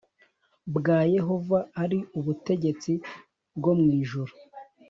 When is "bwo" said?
3.57-3.71